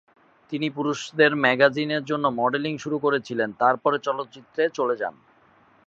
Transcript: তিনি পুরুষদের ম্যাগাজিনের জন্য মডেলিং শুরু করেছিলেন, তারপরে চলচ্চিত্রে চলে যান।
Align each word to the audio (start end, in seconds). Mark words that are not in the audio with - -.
তিনি 0.51 0.67
পুরুষদের 0.69 1.31
ম্যাগাজিনের 1.35 2.03
জন্য 2.05 2.25
মডেলিং 2.31 2.73
শুরু 2.77 2.97
করেছিলেন, 2.99 3.49
তারপরে 3.53 3.97
চলচ্চিত্রে 3.99 4.63
চলে 4.69 4.95
যান। 4.95 5.15